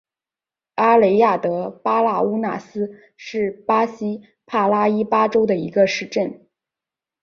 [0.73, 6.47] 阿雷亚德巴拉乌纳斯是巴西帕拉伊巴州的一个市镇。